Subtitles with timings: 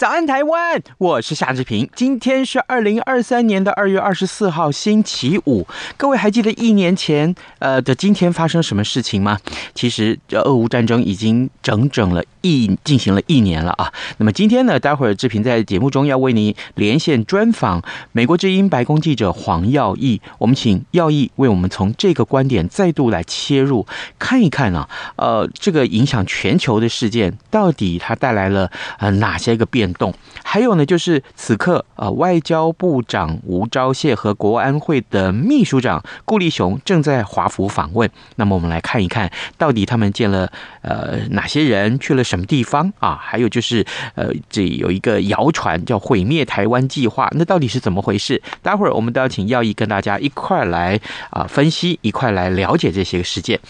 [0.00, 0.82] 早安，台湾！
[0.96, 1.86] 我是夏志平。
[1.94, 5.66] 今天是二零二三年的二月二十四号，星期五。
[5.98, 9.38] 各位还记得一年前呃的今天发生什么事情吗？
[9.74, 13.92] 其实这俄乌战争已经整整了一进行了一年了啊。
[14.16, 17.82] 那么今天呢，待会儿志平在节目中要为您连线专访
[18.12, 20.22] 美国之音白宫记者黄耀毅。
[20.38, 23.86] 我们请耀毅为我们从这个观点再度来切入，
[24.18, 30.12] 看一看啊，呃，这个影响全球的事件到底它带来了呃哪些个变动？
[30.42, 38.10] 还有呢，就是此刻呃，外交部长吴钊燮和国安会的秘书长顾立雄正在华府访问。
[38.36, 40.50] 那么我们来看一看到底他们见了
[40.82, 43.18] 呃哪些人，去了什么地方啊？
[43.20, 48.42] 还有就是呃，这有一个谣传叫毁灭台湾计划，那到底是怎么回事？
[48.62, 50.98] 待会儿我们都要请耀义跟大家一块来
[51.30, 53.60] 啊、分析，一块来了解这些个事件。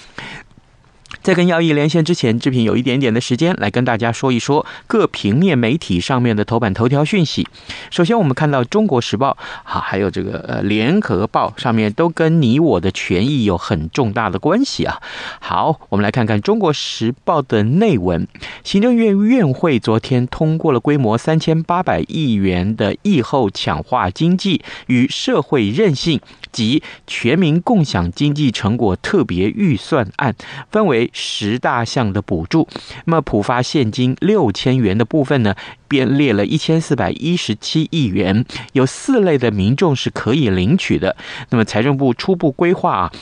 [1.23, 7.47] 在跟耀毅连线之前，志平有一点点的时间来跟大家说一说各平面媒体上面的头版头条讯息。
[7.91, 9.37] 首先，我们看到《中国时报》
[9.71, 15.01] 啊，还有这个呃《联合报》上面都跟你我的权益有很重大的关系啊。
[15.41, 18.27] 好，我们来看看《中国时报》的内文。
[18.65, 26.21] 行政院院会昨天通过了规模三千八百亿元的疫后强化经济与社会韧性
[26.53, 30.35] 及全民共享经济成果特别预算案，
[30.71, 31.11] 分为。
[31.13, 32.69] 十大项的补助，
[33.05, 35.55] 那么普发现金六千元的部分呢，
[35.87, 41.17] 便列了一千四百一十七亿元，有四类的民众是可以领取的。
[41.51, 43.13] 那么财政部初步规划啊。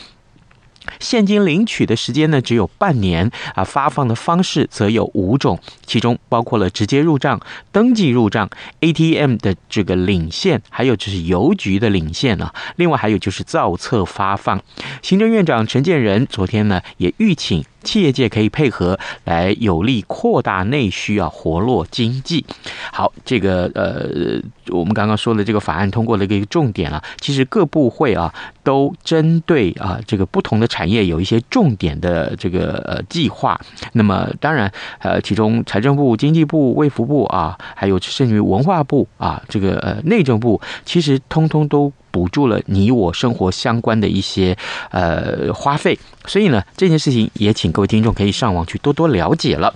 [1.00, 7.40] 现金领取的时间呢，只有半年啊，发放的方式则有五种，其中包括了直接入账、
[7.72, 8.48] 登记入账、
[8.80, 12.54] ATM 的这个领现，还有就是邮局的领现啊。
[12.76, 14.62] 另外还有就是造册发放。
[15.02, 17.64] 行政院长陈建仁昨天呢，也预请。
[17.88, 22.44] 企业界可以配合来有力扩大内需啊，活络经济。
[22.92, 24.38] 好，这个呃，
[24.68, 28.30] 我们刚刚说的这个法案通过了一个重点啊，其实各部会啊
[28.62, 33.58] 都针对啊这个不同的产业有一些重点的这个呃计划。
[33.94, 41.90] 那么当然呃，其中财政部、经济部、卫福部啊，还有甚至于文化部啊，这个呃内政部，其实通通都。
[42.18, 44.56] 补助了你我生活相关的一些
[44.90, 45.96] 呃花费，
[46.26, 49.72] 所以呢，这件事情也请各位听众可以上网去多多了解了。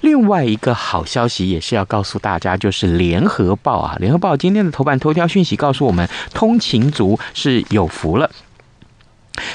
[0.00, 8.30] 另外一个好消息也是要告诉大家，就是《联合报》啊，《联合报》今天的头版头条讯息告诉我们，通勤族是有福了。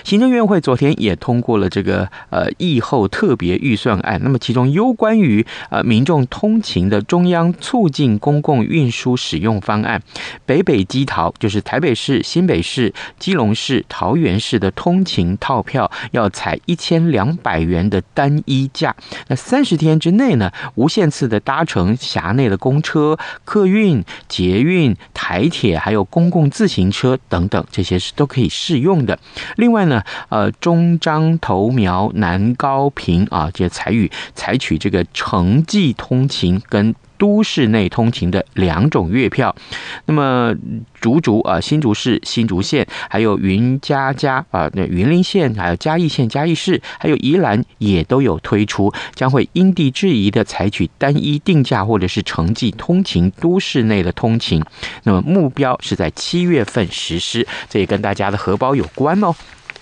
[0.03, 10.01] 行政院会昨天也通过了这个呃疫后特别预算案，那么其中有关于呃民众通勤的中央促进公共运输使用方案，
[10.45, 18.95] 北北基桃就是台北市、新北市、基隆市、桃园市的通勤套票要采一千两百元的单一价，
[19.27, 29.17] 那三十天之内呢，无限次的搭乘辖内的公车、客运、捷运、台铁，还有公共自行车等等，这些是都可以适用的。
[29.57, 39.55] 另另外呢，呃，中彰投苗南高屏啊，这采取采取这个城际通勤跟都市内通勤的两种月票。
[40.05, 40.55] 那么
[40.99, 54.63] 竹竹啊，新竹市、新竹县，还有云嘉嘉啊，那云林县，还有嘉义县、嘉义市，还有宜兰也都有推出，将会因地制宜的采取单一定价或者是城际通勤都市内的通勤。
[55.03, 59.35] 那么目标是在七月份实施，这也跟大家的荷包有关哦。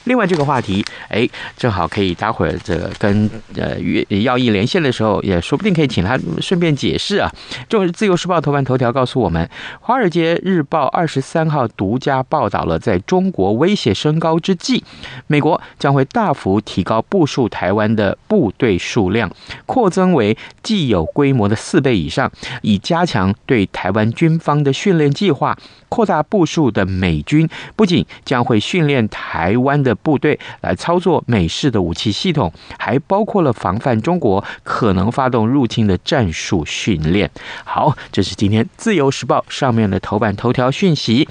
[0.07, 1.27] 另外这个话题，哎，
[1.57, 3.77] 正好可以待会儿这个跟呃
[4.21, 7.29] 耀毅连线的时候，也说不定可以请他顺便解释啊。
[7.67, 9.45] 就是《自由时报》头版头条告诉我们，
[9.81, 14.83] 《华尔街日报》二十三号独家报道了，在中国威胁升高之际，
[15.27, 19.29] 美国将会大幅提高部署台湾的部队数量，
[19.65, 22.31] 扩增为既有规模的四倍以上，
[22.61, 25.57] 以加强对台湾军方的训练计划。
[25.89, 37.29] 扩大部署的美军不仅将会训练台湾的部队来操作美式的武器系统，还包括了防范中国可能发动入侵的战术训练。
[37.63, 41.27] 好，这是今天《自由时报》上面的头版头条讯息。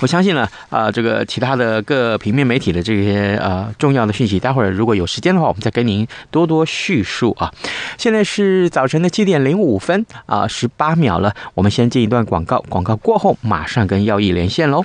[0.00, 7.52] 我相信呢，啊、这个其他的各平面媒体的这些呃重要的讯息，待会儿如果有时间的话，我们再跟您多多叙述啊。
[7.98, 14.84] 现在是早晨的七点零五分啊，十八秒了，我们先进一段广告，广告过后马上跟耀毅连线喽。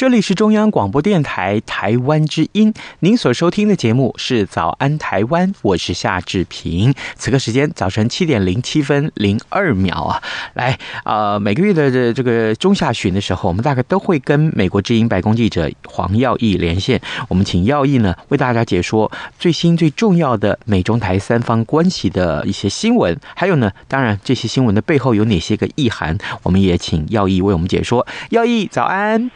[0.00, 6.94] 这里是中央广播电台台湾之音，您所收听的节目是《早安台湾》，我是夏志平。
[7.16, 10.22] 此刻时间早晨七点零七分零二秒啊，
[10.54, 16.98] 来啊、每个月的这这个中下旬的时候，我们大概都会跟美国之音白宫记者黄耀毅连线，
[17.28, 28.06] 我们请耀毅呢为大家解说最新最重要的美中台三方关系的一些新闻，还有呢，当然这些新闻的背后有哪些个意涵，我们也请耀毅为我们解说。
[28.30, 29.30] 耀毅早安。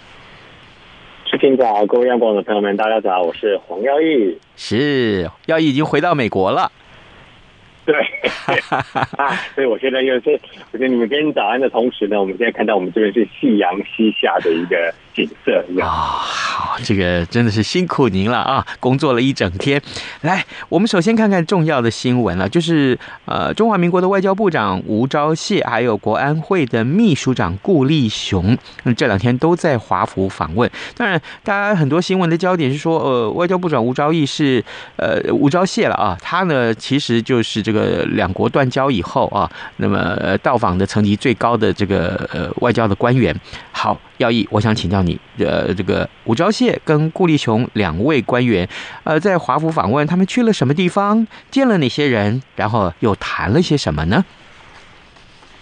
[1.38, 4.38] 听早，各位央广的朋友们，大家早，我是黄耀义。
[4.56, 6.70] 是，耀义已经回到美国了。
[7.84, 7.94] 对，
[9.16, 10.40] 啊，所以我现在又是，
[10.70, 15.88] 我觉得你们跟早安的同时呢，我们现在看到我们这边是夕阳西下的一个景色一样。
[16.82, 18.66] 这个真的是辛苦您了啊！
[18.80, 19.80] 工作了一整天，
[20.22, 28.56] 来，我们首先看看重要的新闻了，就是呃，中华民国的外交部长吴钊燮，还有国安会的秘书长顾立雄，
[28.96, 30.70] 这两天都在华府访问。
[30.96, 34.64] 当然，大家很多新闻的焦点是说，呃，外交部长吴钊燮是
[34.96, 38.04] 呃吴钊燮了啊，他呢其实就是这个。
[38.14, 43.34] 两国断交以后啊，那么到访的层级最高的这个呃外交的官员，
[43.72, 48.68] 好，耀毅，我想请教你，呃，这个吴钊燮跟顾立雄两位官员，
[49.02, 54.24] 呃，在华府访问，他们去了什么地方，见了哪些人，然后又谈了些什么呢？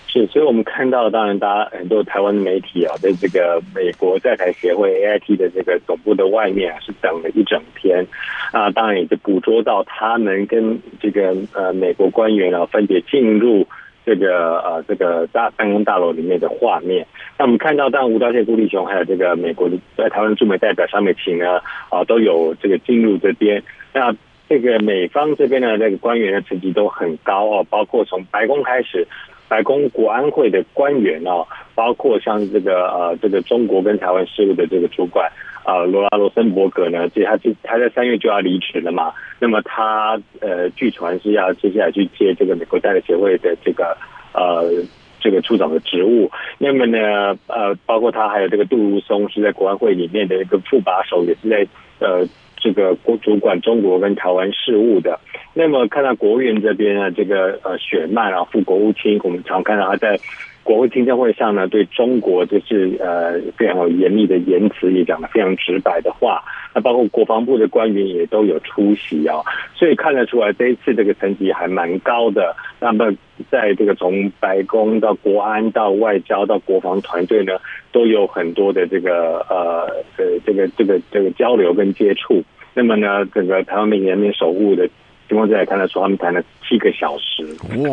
[0.07, 8.07] 是，所以我们看到，当然，大家很多台湾的媒体啊，在这个美国在台协会 AIT 的这个总部的外面啊，是等了一整天
[8.53, 13.67] 啊，当然也就捕捉到他们跟这个呃美国官员啊分别进入
[14.05, 17.07] 这个呃这个大办公大楼里面的画面。
[17.39, 23.63] 那我们看到，当吴钊燮、顾立雄还有这个美国在台湾驻美代表萧美琴呢啊，都有这个进入这边。
[23.93, 24.15] 那
[24.49, 29.07] 这个美方这边的那个官员的层级都很高哦，包括从白宫开始。
[29.53, 31.45] 白宫国安会的官员啊，
[31.75, 35.31] 包括像这个呃，这个中国跟台湾事务的这个主管
[35.63, 39.13] 啊，罗拉罗森伯格呢，其实他就他在三月就要离职了嘛。
[39.39, 43.95] 那么他呃，据传是要接下来去接这个美国代理协会的这个
[44.33, 44.73] 呃
[45.21, 46.31] 这个处长的职务。
[46.57, 51.67] 那么呢，呃，包括他还有这个杜如松是在国安会里面的一个副把手，也是在
[51.99, 52.27] 呃。
[52.65, 55.19] 这个国主管中国跟台湾事务的，
[55.55, 60.19] 那么看到国务院这边呢，这个呃雪曼啊副国务卿，我们常看到他在
[60.63, 66.43] 国会听证会上呢，对中国就是呃非常严厉的言辞，也讲得非常直白的话。
[66.75, 69.37] 那包括国防部的官员也都有出席啊，
[69.75, 72.57] 所以看得出来这一次这个层级还蛮高的。
[72.81, 73.13] 那么
[73.51, 77.59] 在这个从白宫到国安到外交到国防团队呢，
[77.93, 82.43] 都有很多的这个呃呃这个这个这个交流跟接触。
[82.73, 84.89] 那么呢，整个台湾人民人民守护的
[85.33, 87.43] 情况下也看得出，他们谈了七个小时。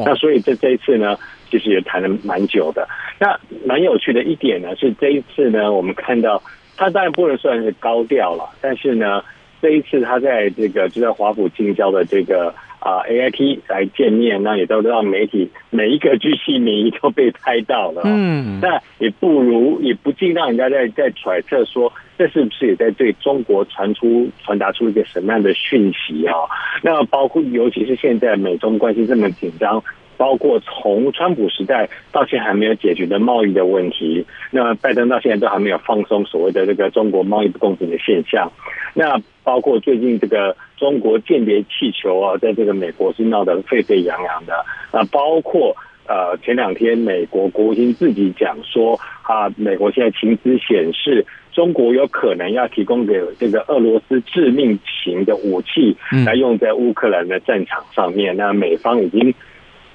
[0.06, 1.18] 那所以这这一次呢，
[1.50, 2.86] 其实也谈了蛮久的。
[3.18, 6.42] 那蛮有趣的一点呢，是这一次呢，我们看到。
[6.76, 9.22] 他当然不能算是高调了，但是呢，
[9.62, 18.04] 这一次他在这个就在华府近郊的这个啊 AIT 来见面，那也都让媒体每一个巨细靡遗都被拍到了。
[18.06, 26.34] 嗯，那也不如也不禁让人家在在揣测说，这是不是也在对中国传出传达出一个什么样的讯息啊？
[26.82, 29.84] 那包括尤其是现在美中关系这么紧张。
[30.20, 38.52] 包括从川普时代到现在还没有解决的贸易的问题，那拜登到现在都还没有放松所谓的这个中国贸易不公平的现象。
[38.94, 44.66] 那包括最近这个中国间谍气球啊，在这个美国是闹得沸沸扬扬的。
[44.92, 45.74] 那包括
[46.06, 55.96] 呃前两天美国国务卿自己讲说啊，美国现在情资显示中国有可能要提供给这个俄罗斯致命型的武器
[56.26, 58.36] 来用在乌克兰的战场上面。
[58.36, 59.34] 那美方已经。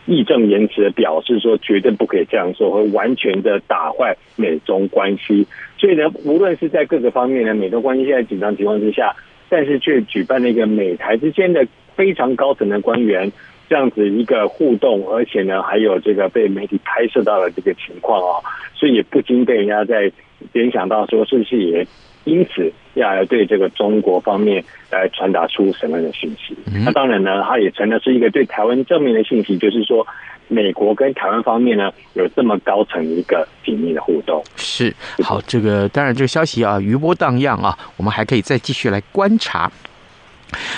[0.07, 5.47] 义正言辞的表示说，绝对不可以这样做，会完全的打坏美中关系。
[5.79, 9.15] 所以呢，无论是在各个方面呢，美中关系现在紧张情况之下，
[9.49, 13.31] 但是却举办了一个美台之间的非常高层的官员
[13.69, 18.41] 这样子一个互动，而且呢，还有这个被媒体拍摄到了这个情况啊，
[18.75, 20.11] 所以也不禁被人家在
[20.53, 21.87] 联想到说，是不是也？
[22.25, 26.57] 因此，要对这个中国方面来传达出什么样的信息？
[26.85, 30.07] 那当然呢，它也成了是一个对台湾正面的信息，就是说，
[30.49, 34.43] 美国跟台湾方面呢有这么高层一个紧密的互动。
[34.57, 39.71] 是好，这个当然这个消息啊余波荡漾啊，我们还可以再继续来观察。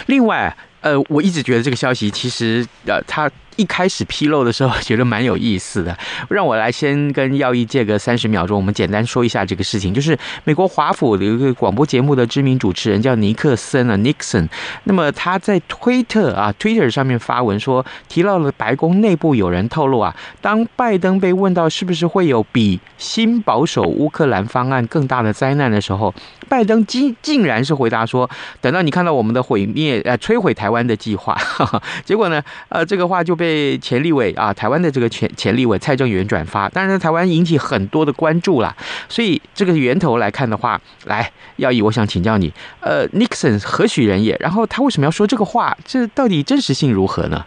[0.06, 3.30] 另外，呃，我一直觉得这个消息其实呃，它。
[3.56, 5.96] 一开始披露的时候，觉得蛮有意思的。
[6.28, 9.92] 让我来先跟耀毅借个三十秒钟，我们简单说一下这个事情。
[9.94, 14.46] 就是美国华府的一个广播节目的知名主持人叫尼克森啊，Nixon。
[14.84, 26.14] 那么他在推特啊，Twitter 上面发文说，提到了白宫内部有人透露啊，当拜登被问到是不是会有比新保守乌克兰方案更大的灾难的时候，
[26.48, 28.28] 拜登竟竟然是回答说，
[28.60, 31.34] 等到你看到我们的毁灭呃摧毁台湾的计划。
[32.04, 33.45] 结果呢，呃，这个话就被。
[33.46, 38.74] 被前立委啊，台湾的这个前前立委蔡正元转发，当然台湾引起很多的关注啦。
[39.08, 44.36] 所以这个源头来看的话，来耀义，我想请教你，呃，Nixon 何许人也？
[44.40, 45.76] 然后他为什么要说这个话？
[45.84, 47.46] 这到底真实性如何呢？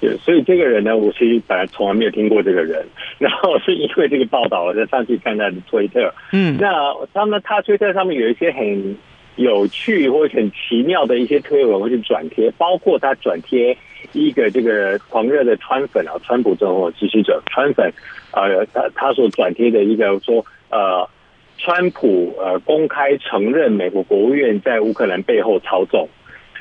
[0.00, 2.82] 对，所以这个人呢，我其实本来从来没有听过这个人，
[3.18, 6.14] 然后是因为这个报道，我才上去看他的推特。
[6.32, 6.72] 嗯，那
[7.12, 8.96] 他们他推特上面有一些很
[9.36, 13.76] 有趣或者很奇妙的一些推文，或者转贴，包括他转贴。
[14.12, 17.92] 一个这个狂热的川粉啊，川普政府支持者川粉，
[18.32, 21.08] 呃，他他所转贴的一个说，呃，
[21.58, 26.08] 川普呃公开承认美国国务院在乌克兰背后操纵，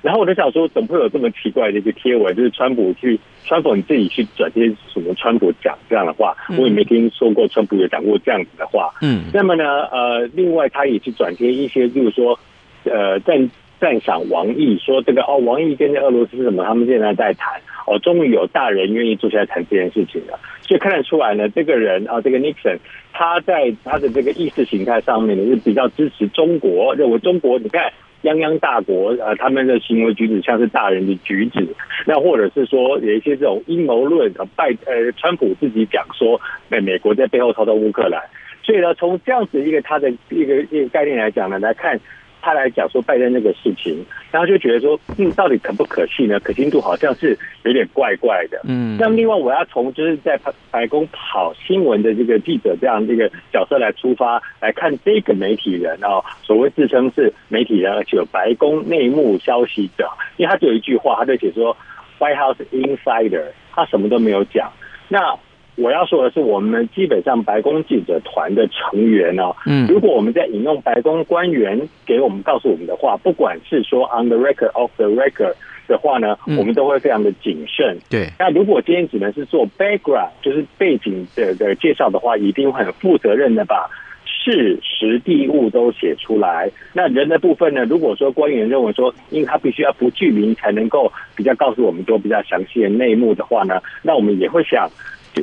[0.01, 2.35] 然后我就想说，怎么会有这么奇怪的一个贴文？
[2.35, 5.13] 就是川普去川普你自己去转贴什么？
[5.15, 8.93] 川普讲这样的话，我也没听说过川普有讲过这样子的话。
[9.01, 12.39] 嗯，那么呢，呃，另外他也去转贴一些，就是说，
[12.85, 13.41] 呃，在。
[13.81, 16.63] 赞赏王毅说：“这个哦，王毅跟俄罗斯什么？
[16.63, 20.39] 他们现在在谈哦，终于有大人愿意坐下来谈这件事情了。
[20.61, 22.77] 所以看得出来呢，这个人啊，这个 Nixon，
[23.11, 31.67] 他在他的这个意识形态上面呢，是比较支持中国，认为中国你看泱泱大国，呃，他们的行为举止像是大人的举止。
[32.05, 38.21] 那或者是说有一些这种阴谋论，拜呃，川普自己讲说，美美国在背后操纵乌克兰。
[38.61, 41.99] 所以呢，从这样子一个他的一个一个概念来讲呢，来看。”
[42.41, 46.39] 他来讲说拜登那个事情，然后就觉得说，嗯，到底可不可信呢？
[46.39, 48.59] 可信度好像是有点怪怪的。
[48.65, 50.39] 嗯，那么另外我要从就是在
[50.71, 61.75] 白宫跑新闻的这个记者这样这个角色来出发来看这个媒体人哦，所谓自称是媒体人，而且有白宫内幕消息者，因为他只有一句话，他就写说
[62.19, 64.71] White House Insider，他什么都没有讲。
[65.07, 65.35] 那
[65.81, 75.55] 我要说的是，我们基本上白宫记者团的成员呢，嗯，如果我们在引用白宫官员给我们告诉我们的话，不管是说 on the record of the record
[75.87, 77.97] 的话呢，我们都会非常的谨慎。
[78.11, 83.89] 对，那如果今天只能是做 background，就是背景的的介绍的话，一定会很负责任的把
[84.23, 86.69] 事实地物都写出来。
[86.93, 94.87] 那人的部分呢，如果说官员认为说，因为他必须要不具名才能够比较告诉我们多比较详细的内幕的话呢，那我们也会想。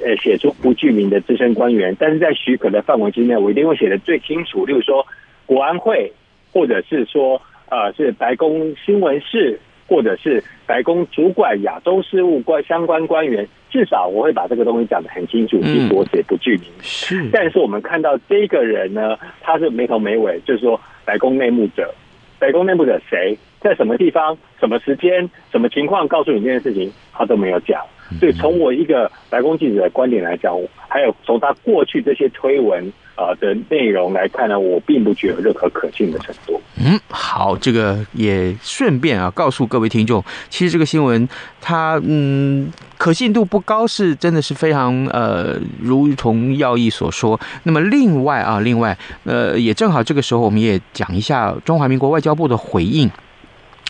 [0.04, 4.66] 呃，写出不具名的资深官员，但是在许可的范围之内，我一定会写的最清楚。
[4.66, 5.06] 例如说，
[5.46, 6.12] 国安会，
[6.52, 7.40] 或者是说，
[7.70, 16.64] 呃，是白宫新闻室，或者是白宫主管亚洲事务关相关官员，至少我会把这个东西讲得很清楚，并我写不具名。
[16.82, 21.94] 是，但是我们看到这个人呢，他是没头没尾，就是说白宫内幕者，
[22.38, 26.06] 白宫内幕者谁，在什么地方、什么时间、什么情况？
[26.06, 27.82] 告诉你这件事情，他都没有讲。
[28.20, 30.54] 所以从我一个白宫记者的观点来讲，
[30.88, 32.92] 还有从他过去这些推文。
[33.18, 36.62] 啊的内容来看呢，我并不具有任何可信的程度。
[36.76, 41.28] 嗯，好，这个也顺便啊告诉各位听众，其实这个新闻
[41.60, 47.40] 它嗯可信度不高，是真的是非常呃，如同要义所说。
[47.64, 53.10] 那么另外啊，另外呃，也正好这个时候我们也讲一下中华民国外交部的回应。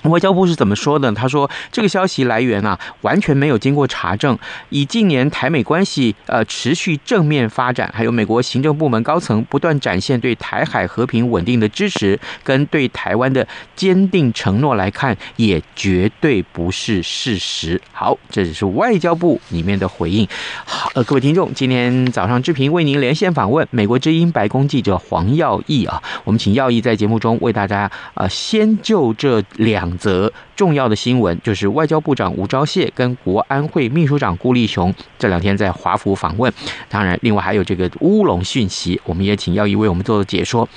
[0.04, 1.10] 外交部是怎么说的？
[1.12, 4.38] 他说，这个消息来源啊，完全没有经过查证。
[4.68, 17.80] 以近年台美关系呃持续正面发展，还有美国行政部门高层不断展现对台海和平稳定的支持，跟对台湾的坚定承诺来看，也绝对不是事实。
[17.92, 20.28] 好，这只是外交部里面的回应。
[20.64, 29.87] 好，呃，各位听众，今天早上志平为您连线访问美国之音白宫记者黄耀毅啊，我们请耀毅在节目中为大家呃先就这两。
[29.88, 36.52] 两则重要的新闻，就是外交部长吴钊燮跟国安会秘书长顾立雄这两天在华府访问。
[36.88, 40.68] 当然，另外还有这个乌龙讯息，我们也请耀一为我们做解说。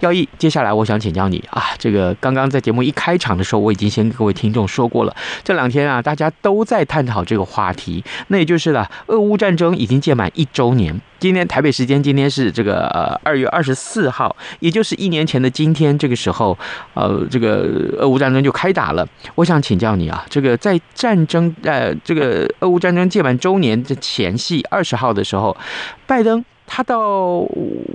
[0.00, 5.14] 耀一，接下来我想请教你啊，这个刚刚在节目一开场的时候，我已经先跟各位听众说过了，
[5.44, 11.00] 这两天啊，大家都在探讨这个话题，那也就是了，俄乌战争已经届满一周年。
[11.20, 16.56] 今天台北时间今天是这个呃二月二十四号，也就是一年前的今天这个时候，
[16.94, 17.66] 呃，这个
[17.98, 19.06] 俄乌战争就开打了。
[19.34, 25.56] 我想请教你啊，这个在战争呃这个俄乌战争届满周年的前夕二十号的时候，
[26.06, 27.46] 拜登他到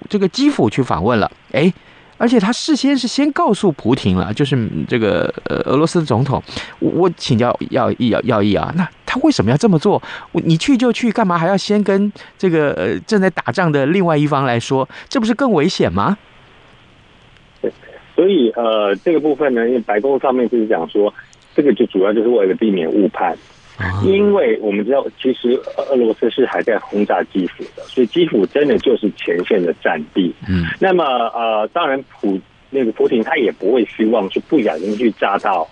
[0.10, 1.74] 这个基辅去访问了，诶。
[2.20, 6.42] 而且他事先是先告诉普廷了，就是这个呃俄罗斯的总统，
[6.80, 10.02] 我，请教耀毅耀耀毅啊，那他为什么要这么做？
[10.32, 14.88] 你去就去，干嘛还要先跟这个呃正在打仗的另外一方来说？
[15.10, 16.18] 这不是更危险吗？
[18.16, 21.14] 对，所以呃这个部分呢，因为白宫上面就是讲说，
[21.56, 23.38] 这个就主要就是为了避免误判。
[24.06, 30.32] 因为我们知道，其实俄罗斯是还在轰炸基辅的，所以基辅真的就是前线的战地。
[30.48, 32.40] 嗯，那么呃，当然普
[32.70, 35.68] 那个普丁他也不会希望去不小心去炸到，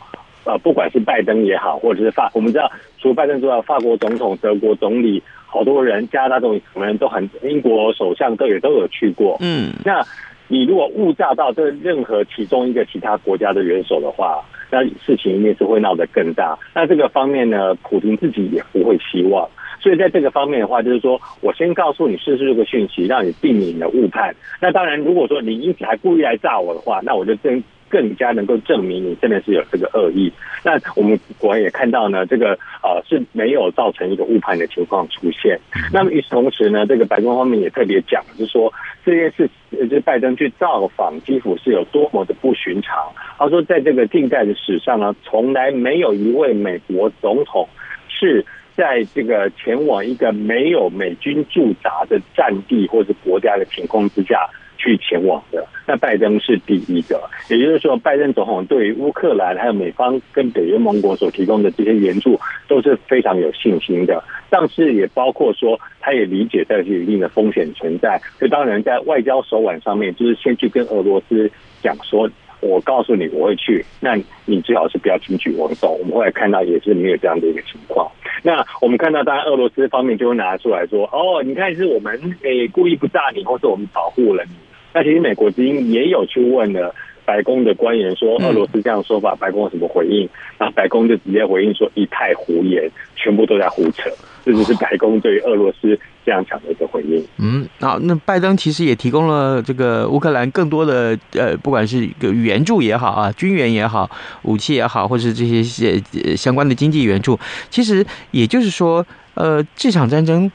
[0.46, 9.38] 呃，不管是拜登也好，或者是法，我们知道除了拜登之外，法国总统、德国总理，好多人，加拿大总理什么人都很，英国首相都也都有去过。
[9.42, 10.04] 嗯，那
[10.52, 14.44] 你如果误炸到这任何其中一个其他国家的元首的话。
[14.74, 16.58] 那事情一定是会闹得更大。
[16.74, 19.46] 那这个方面呢，普京自己也不会希望。
[19.82, 24.34] 所以在这个方面的话，就是说我先告诉你试试这个讯息，让你避免了误判。
[24.62, 27.62] 那当然，如果说你因此还故意来炸我的话，那我就真
[27.92, 30.32] 更加能够证明你真的是有这个恶意。
[30.64, 35.60] 那我们果然也看到呢，这个呃是没有造成一个误判的情况出现。
[35.92, 38.72] 那么与此同时呢，这个白宫方面也特别讲，就是说
[39.04, 42.96] 这件事，就是拜登去造访基辅是有多么的不寻常。
[43.38, 47.68] 他说，在这个近代的史上呢，从来没有一位美国总统
[48.08, 54.48] 是在这个前往一个没有美军驻扎的战地或者国家的情况之下
[54.82, 55.64] 去前往的。
[55.86, 64.24] 那拜登是第一个，也就是说，拜登总统对于乌克兰还有美方跟北约盟国所提供的这些援助都是非常有信心的。
[64.50, 68.20] 但是也包括说，他也理解这是有一定的风险存在。
[68.40, 71.50] 所以当然在外交手腕上面，就是先去跟俄罗斯
[71.82, 72.30] 讲说，
[72.62, 75.98] 我告诉你我会去，那你最好是不要轻举妄动。
[76.00, 78.10] 我们后来看到也是没有这样的一个情况。
[78.44, 84.56] 那我们看到，当然俄罗斯方面就会拿出来说，哦，你看是我们诶故意不炸你，或是我们保护了你。
[84.94, 86.94] 那其实美国之音也有去问了
[87.26, 90.28] 白宫的官员，说俄罗斯这样说法，白宫有什么回应？
[90.58, 94.10] 然后白宫就直接回应说一派胡言，全部都在胡扯。
[94.44, 97.24] 这就是白宫对于俄罗斯这样讲的一个回应。
[97.38, 104.10] 嗯，好，那拜登其实也提供了这个乌克兰更多的呃，不管是一个援助也好啊，军援也好，
[104.42, 106.02] 武器也好，或是这些些
[106.36, 107.40] 相关的经济援助。
[107.70, 110.52] 其实也就是说，呃，这场战争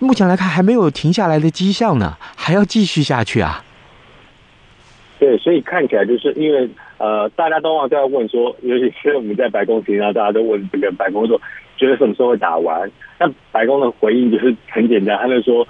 [0.00, 3.64] 目前来看还没有停下来的迹象呢，还要继续下去啊。
[5.20, 11.38] 对，所以看起来就是因为呃，大家都在问说，尤其是我们在白宫听到大家都问这个白宫说，
[11.76, 12.90] 觉得什么时候会打完？
[13.18, 15.68] 那白宫的回应就是很简单，他就说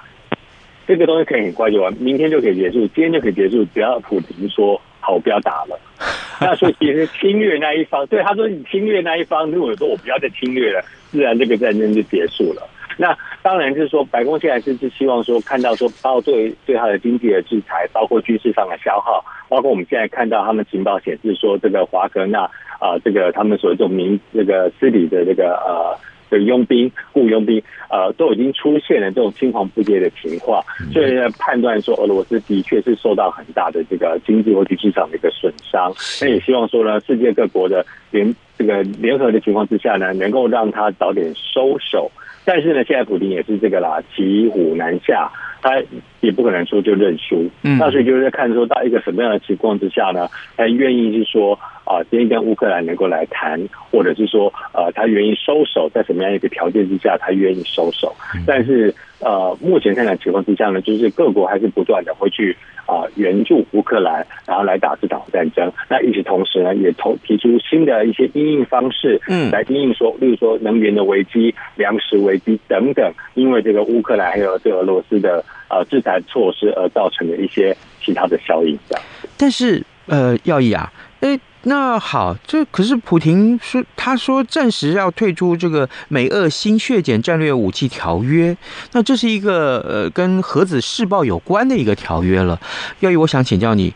[0.86, 5.76] 这个东西可以很快就完，明天就可以结束，今天就可以结束，只要普丁说好，我不要打了。
[6.40, 12.62] 那所以其实侵略那一方，对他说你侵略那一方，如果说我不要再侵略了，自然这个战争就结束了。
[12.98, 22.42] 那当然就是说，白宫现在是是希望说看到说，包括对对他的经济的制裁，包括军事上的消耗，包括我们现在看到他们情报显示说，这个华格纳
[22.78, 25.98] 啊，这个他们所谓这种民这个私底的这个呃
[26.30, 35.92] 的佣兵雇佣兵呃，都已经出现了这种青黄不接的情况，所以呢，判断说俄罗斯的确是受到很大的这个经济或军事上的一个损伤。
[36.20, 42.10] 那也希望说呢，世界各国的联这个联合的情况之下呢，能够让他早点收手。
[42.44, 45.30] 但是呢，现在普京也是这个啦，骑虎难下，
[45.62, 45.82] 他
[46.20, 47.48] 也不可能说就认输。
[47.62, 58.14] 嗯，那所以就是在看说到一个什么样的情况之下呢，他愿意是说啊，今天跟乌克兰能够来谈，或者是说呃，他愿意收手，在什么样一个条件之下，他愿意收手。
[58.46, 62.56] 但是呃，目前看来情况之下呢，就是各国还是不断的会去。
[62.86, 65.72] 啊，援助乌克兰，然后来打这场战争。
[65.88, 78.78] 那与此同时呢，也投提出新的一些应应方式，嗯，来应应说，例如说能源的危机、粮食危机等等，因为这个乌克兰还有这俄罗斯的呃制裁措施而造成的一些其他的效应。
[78.88, 79.04] 这样，
[79.36, 81.40] 但是呃，耀义啊，诶。
[81.64, 88.56] 那好，这可是普廷说，他说暂时要退出这个美俄新削减战略武器条约，
[88.92, 92.58] 那这是一个呃跟核子试爆有关的一个条约了。
[93.00, 93.92] 耀义，我想请教你，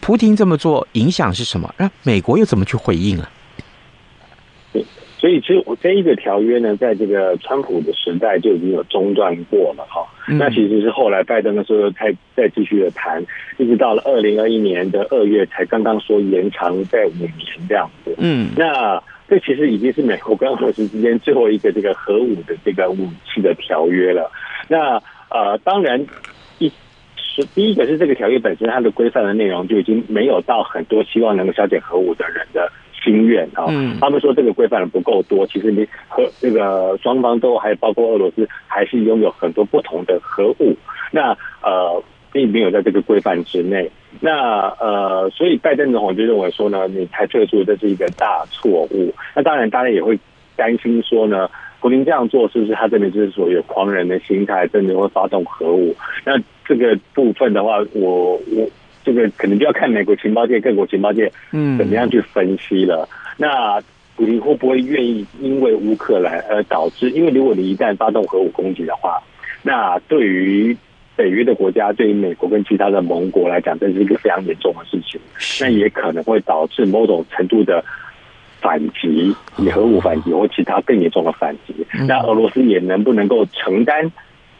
[0.00, 1.72] 普廷这么做影响是什么？
[1.76, 3.30] 那美国又怎么去回应了？
[5.20, 10.00] 所以，其实我这一个条约呢，在这个川普的时代就已经有中断过了哈。
[10.26, 13.22] 那其实是后来拜登的时候才再继续的谈，
[13.58, 17.30] 一直到了二零二一年的二月才刚刚说延长在五年
[17.68, 18.14] 这样子。
[18.16, 24.32] 嗯，那这其实已经是美国跟俄罗斯之间最后一个这个核武的这个武器的条约了。
[24.68, 26.02] 那呃，当然
[26.58, 26.72] 一
[27.16, 32.72] 是第一个是这个条约本身它的规范的内容就已经没有到很多希望能够消减核武的人的。
[33.02, 33.66] 心愿啊，
[34.00, 40.76] 他们说这个规范的不够多，其实你和这个双方都还包括俄罗斯，还是拥有很多不同的核武，
[41.10, 41.30] 那
[41.62, 43.90] 呃并没有在这个规范之内。
[44.20, 49.14] 那呃，所以拜登总统就认为说呢，你才退出这是一个大错误。
[49.34, 50.18] 那当然，大家也会
[50.56, 51.48] 担心说呢，
[51.80, 55.94] 普林这样做是不是他这边就是所有狂人的心态，真的会发动核武？
[56.24, 58.68] 那这个部分的话，我我。
[59.04, 63.08] 这个可能就要看美国情报界、各国情报界，嗯，怎么样去分析了。
[63.12, 63.80] 嗯、那
[64.16, 67.10] 普丁会不会愿意因为乌克兰而导致？
[67.10, 69.22] 因为如果你一旦发动核武攻击的话，
[69.62, 70.76] 那对于
[71.16, 75.20] 北约的国家、对于美国跟其他的盟国来讲，这是一个非常严重的事情。
[75.60, 77.82] 那也可能会导致某种程度的
[78.60, 81.74] 反击，以核武反击或其他更严重的反击。
[82.06, 84.10] 那俄罗斯也能不能够承担？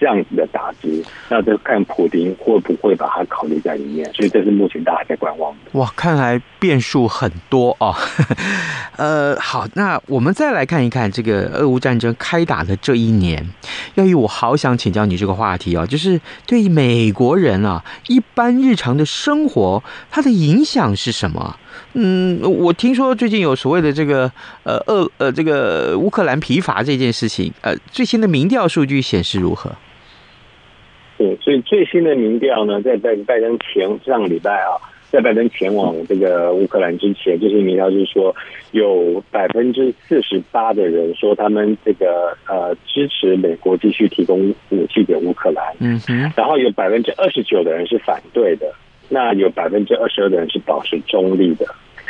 [0.01, 5.79] 这样子的打击，那就看普丁会不会把它考虑在里面，所以这是目前大家在观望的。
[5.79, 7.95] 哇，看来变数很多哦。
[8.97, 13.47] 呃，好，那我们再来看一看这个俄乌战争开打的这一年，
[13.97, 21.59] 耀毅，我好想请教你这个话题哦，就是对美国人啊，一般日常的生活，它的影响是什么？
[21.93, 24.31] 嗯，我听说最近有所谓的这个
[24.63, 29.71] 呃俄呃这个乌克兰疲乏这件事情，呃，最新的民调数据显示如何？
[31.21, 34.81] 对，所以最新的民调呢，在拜拜登前上个礼拜啊，
[35.11, 38.35] 在拜登前往这个乌克兰之前，就是民调就是说，
[38.71, 48.73] 有百分之四十八的人说他们这个呃支持美国继续提供武器给乌克兰，嗯哼，然后有百分之二十九的人是反对的，
[49.11, 51.67] 那有百分之二十二的人是保持中立的。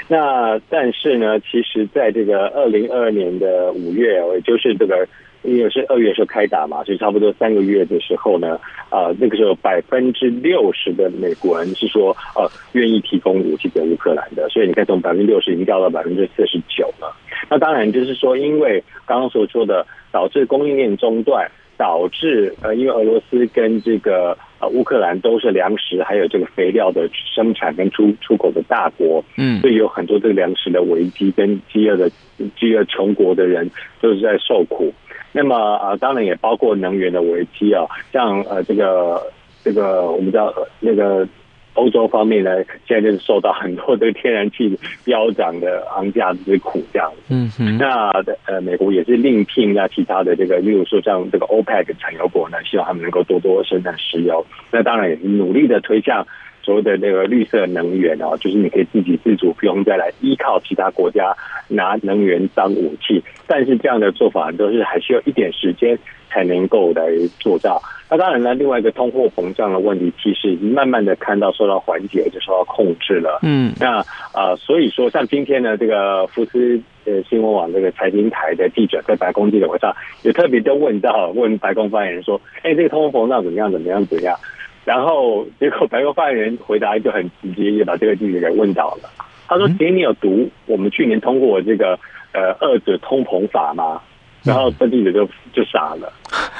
[0.06, 5.04] 那但是呢，其实在这个二零二二年的五月，也就是这个。
[5.42, 17.16] 因为是二月时候开打嘛，所以差不多三个月的时候呢，啊，那个时候百分之六十的美国人是说，呃，愿意提供武器给乌克兰的，所以你看从百分之六十已经掉到百分之四十九了。
[17.48, 32.10] 那当然就是说，因为刚刚所说的导致供应链中断，导致呃，因为俄罗斯跟这个呃乌克兰都是粮食还有这个肥料的生产跟出出口的大国，嗯，所以有很多这个粮食的危机跟饥饿的
[32.58, 33.70] 饥饿穷国的人
[34.02, 34.92] 都是在受苦。
[35.32, 39.22] 那么啊，当然也包括能源的危机啊，像呃这个
[39.62, 41.26] 这个我们知道那个
[41.74, 47.12] 欧洲方面呢，现在就是受到很多的天然气飙涨的昂价之苦这样。
[47.28, 47.78] 嗯嗯。
[47.78, 48.10] 那
[48.46, 54.44] 呃美国也是另聘那其他的这个，例如说像这个 OPEC 产油国呢，希望他们能够多多生产石油。
[54.70, 56.26] 那当然也是努力的推向。
[56.62, 61.34] 所谓的那个绿色能源哦，就是你可以自给自足，不用再来依靠其他国家
[61.68, 63.22] 拿能源当武器。
[63.46, 67.80] 但是这样的做法都是还需要一点时间才能够来做到。
[68.08, 73.38] 那当然呢，另外一个通货膨胀的问题，其实已经慢慢的看到受到缓解，就受到控制了。
[73.42, 73.98] 嗯，那
[74.32, 79.94] 啊、呃，所以说像今天呢，这个福斯呃新闻网这个财经台的记者在白宫记者会上，
[80.24, 83.70] 也特别都问到问白宫发言人说：“哎，这个通货膨胀怎么样？
[83.70, 84.04] 怎么样？
[84.06, 84.36] 怎么样？”
[84.84, 89.10] 然后结果白宫发言人回答就很直接，就把这个记者给问倒了。
[89.46, 91.98] 他说：“请你有读我们去年通过这个
[92.32, 94.00] 呃二者通膨法吗？”
[94.42, 96.10] 然后这记者就就傻了。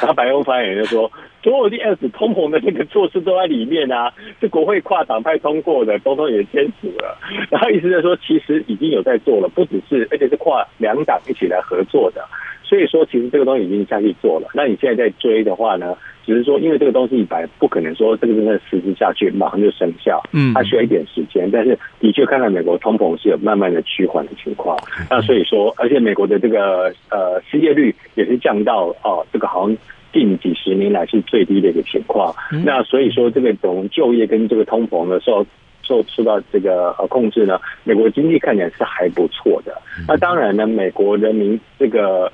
[0.00, 1.10] 然后白宫发言人就说
[1.42, 7.16] ：“所有的遏制通膨的这个措施都在里面啊，是国会跨党派通过的，总统也签署了。
[7.48, 12.22] 然后意思是说，其实已经有在做了，不只是，而且是跨两党一起来合作的。”
[12.64, 14.48] 所以说，其实这个东西已经下去做了。
[14.54, 21.50] 那你现在在追的话呢，只是说，因为这个东西一般不可能说这个政策实施下去马上就生效，嗯，它需要一点时间。
[21.50, 24.78] 但是的确看到美国通膨是有慢慢的趋缓的情况。
[25.08, 29.76] 那所以说，而且美国的这个呃失业率也是降到哦，这个好像
[30.12, 32.34] 近几十年来是最低的一个情况。
[32.64, 35.46] 那所以说，这个从就业跟这个通膨的时候。
[35.82, 39.76] 受受到这个呃控制呢，美国经济看起来是还不错的。
[40.06, 42.30] 那当然呢，美国人民这个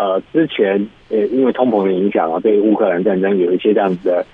[0.00, 4.24] 呃之前呃因为通膨的影响啊，对乌克兰战争有一些这样子的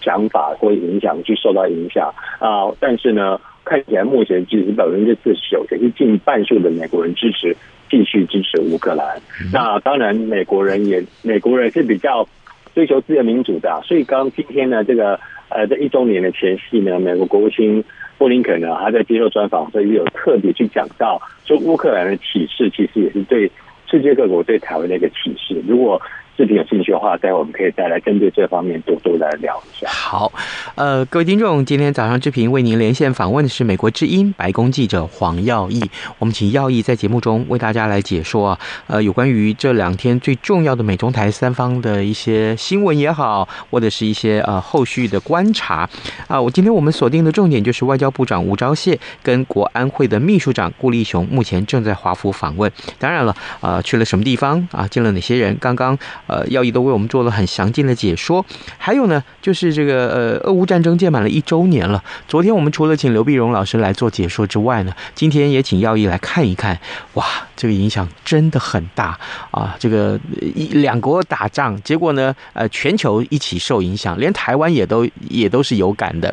[0.00, 2.72] 想法或影响，去受到影响啊。
[2.80, 7.54] 但是呢，看起来目前其实百分之四十九，也是近半数的美国人支持
[7.90, 9.20] 继续支持乌克兰。
[9.52, 12.26] 那当然，美国人也美国人是比较
[12.74, 17.84] 追求自由民主的啊，所以刚今天呢，这个呃这一周年的前夕呢，美国国务卿。
[18.20, 23.50] 布林肯呢，他在接受专访，所以有特别去讲到，说乌克兰的启示，其实也是对
[23.90, 25.60] 世界各国对台湾的一个启示。
[25.66, 26.00] 如果
[26.40, 29.86] 视频有兴趣的话，待会我们可以再来针对这方面多多来聊一下。
[29.90, 30.32] 好，
[30.74, 35.78] 呃，各位听众，今天早上志平为您连线访问的是美国之音白宫记者黄耀毅。
[36.18, 45.86] 我们请耀毅在节目中为大家来解说啊，呃，有关于这两天最重要的美中台三方的一些新闻也好，或者是一些呃后续的观察
[46.26, 46.40] 啊。
[46.40, 52.72] 我今天我们锁定的重点就是外交部长吴钊燮跟国安会的秘书长顾立雄目前正在华府访问。
[52.98, 54.88] 当然了，呃，去了什么地方啊？
[54.88, 55.54] 见了哪些人？
[55.60, 55.98] 刚刚。
[56.30, 58.44] 呃，耀毅都为我们做了很详尽的解说。
[58.78, 62.02] 还有呢，就是这个呃，俄乌战争届满了一周年了。
[62.28, 66.78] 昨天我们除了请刘碧荣老师来做解说之外呢，今天也请耀毅来看一看。
[67.14, 67.24] 哇，
[67.56, 69.18] 这个影响真的很大
[69.50, 69.74] 啊！
[69.80, 70.18] 这个
[70.54, 76.32] 一两国打仗，结果呢，呃，全球一起受影响，连台湾也都也都是有感的。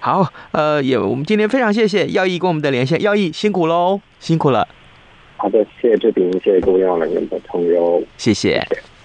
[0.00, 4.66] 好，呃，也我们今天非常谢谢耀毅跟我们的连线，耀毅辛苦喽，辛苦了。
[5.36, 8.66] 好的，谢谢志平，谢谢各位网友的朋友，谢谢。
[8.70, 8.95] 谢谢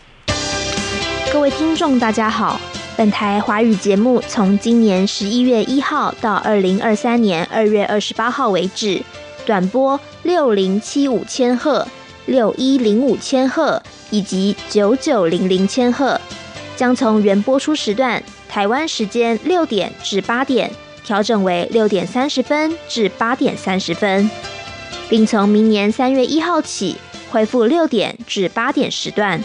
[1.31, 2.59] 各位听众，大家好。
[2.97, 9.01] 本台华语节目从今年十一月一号到二零二三年二月二十八号为止，
[9.45, 11.87] 短波六零七五千赫、
[12.25, 16.19] 六一零五千赫以及九九零零千赫，
[16.75, 20.69] 将从原播出时段台湾时间六点至八点
[21.05, 24.29] 调整为六点三十分至八点三十分，
[25.09, 26.97] 并从明年三月一号起
[27.31, 29.41] 恢复六点至八点时段。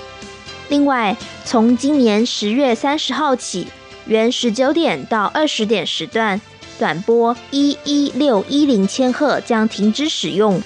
[0.68, 3.68] 另外，从今年十月三十号起，
[4.06, 6.40] 原十九点到二十点时段，
[6.78, 10.60] 短波一一六一零千赫将停止使用。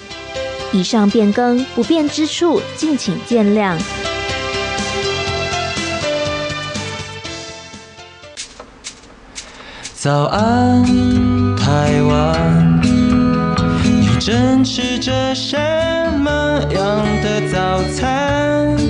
[0.71, 3.77] 以上变更不便之处，敬请见谅。
[9.93, 10.83] 早安，
[11.57, 12.81] 台湾，
[13.83, 15.55] 你正吃着什
[16.17, 18.80] 么样的早餐？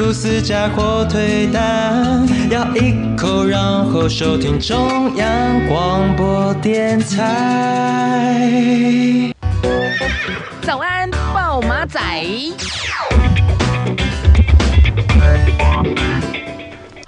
[0.00, 5.28] 吐司加火腿蛋，咬一口，然后收听中央
[5.68, 8.40] 广播电台。
[10.62, 12.00] 早安，报马仔。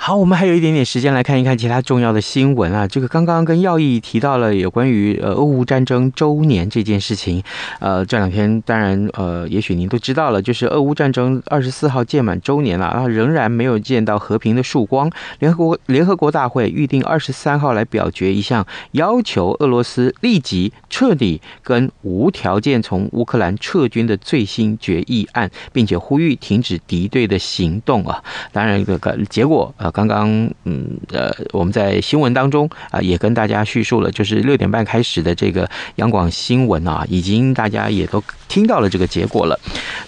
[0.04, 2.88] 好，我们还有一点点时间来看一看其他重要的新闻啊。
[2.88, 7.40] 这个刚刚跟耀毅提到了有关于呃俄乌战争周年这件事情，
[7.78, 15.08] 呃这两天当然呃也许您都知道了，就是俄乌战争二十四号届满周年了啊，仍然没有见到和平的曙光。
[15.38, 28.20] 联合国联合国大会预定二十三号来表决一项要求俄罗斯立即彻底跟无条件从乌克兰撤军的最新决议案，并且呼吁停止敌对的行动啊。
[28.50, 29.91] 当然这个结果呃。
[29.92, 30.28] 刚刚，
[30.64, 39.61] 嗯，呃，我们在新闻当中啊，也跟大家叙述了，就是六点半开始的这个央广新闻啊，已经大家也都听到了这个结果了。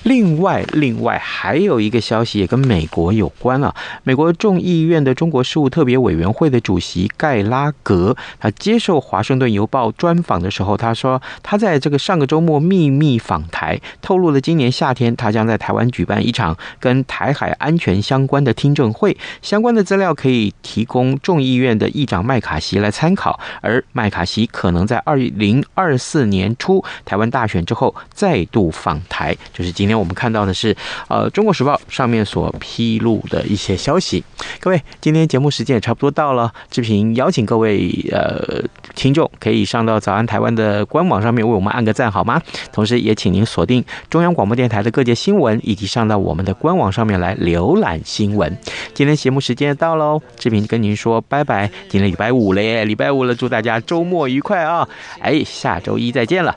[0.04, 19.73] 另外，另外还有一个消息也跟美国有关啊，美国众议院的中国事务特别委员会的主席盖拉格，他接受《华盛顿邮报》专访的时候，他说他在这个上个周末秘密访台，透露了今年夏天他将在台湾举办一场跟台海安全相关的听证会，相关。
[19.74, 29.36] 的资料可以提供众议院的议长麦卡锡来参考，而麦卡锡可能在二零二四年初台湾大选之后再度访台。
[29.52, 30.76] 就是今天我们看到的是，
[31.08, 34.22] 呃，《中国时报》上面所披露的一些消息。
[34.60, 38.62] 各位，今天节目时间也差不多到了，志平邀请各位呃
[38.94, 42.40] 听众可以上到早安台湾的官网上面为我们按个赞好吗？
[42.72, 48.56] 同时也请您锁定中央广播电台的各界新闻，以及上到我们的官网上面来浏览新闻。
[48.94, 49.63] 今天节目时间。
[49.64, 51.68] 也到喽，志平跟您说拜拜。
[51.88, 54.88] 今天礼拜五了耶，礼拜五了，祝大家周末愉快啊！
[55.20, 56.56] 哎，下周一再见了。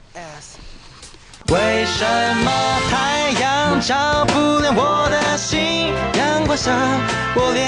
[1.49, 2.05] 为什
[2.43, 2.51] 么
[2.89, 6.71] 太阳照不亮我的心，阳光下，
[7.35, 7.67] 我连